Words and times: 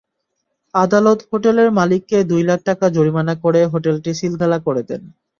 আদালত 0.73 1.19
হোটেলের 1.29 1.69
মালিককে 1.71 2.17
দুই 2.31 2.43
লাখ 2.43 2.59
টাকা 2.65 2.85
জরিমানা 2.95 3.33
করে 3.43 3.61
হোটেলটি 3.73 4.11
সিলগালা 4.19 4.57
করে 4.67 4.81
দেন। 4.89 5.01